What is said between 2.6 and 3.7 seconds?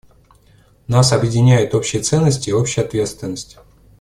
ответственность.